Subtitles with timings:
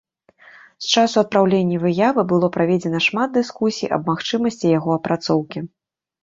[0.85, 5.59] З часу адпраўлення выявы было праведзена шмат дыскусій аб магчымасці яго апрацоўкі.